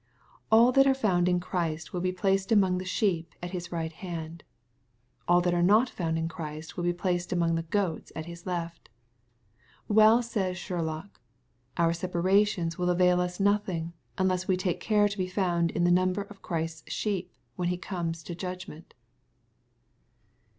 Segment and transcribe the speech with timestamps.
[0.51, 3.91] All that are found in Christ will be placed among the sheep at His right
[3.93, 4.43] hand.
[5.27, 8.47] All that are not found in Christ will be placed among the goats at His
[8.47, 8.89] left.
[9.87, 11.21] Well says Sherlock,"
[11.77, 15.93] Our separations will avail us nothing, unless we take care to be found in thB
[15.93, 18.95] number of Christ's sheep, when He comes to judgment.